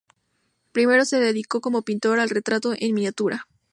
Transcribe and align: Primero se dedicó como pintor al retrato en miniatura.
Primero 0.71 1.05
se 1.05 1.19
dedicó 1.19 1.61
como 1.61 1.83
pintor 1.83 2.19
al 2.19 2.31
retrato 2.31 2.73
en 2.75 2.95
miniatura. 2.95 3.45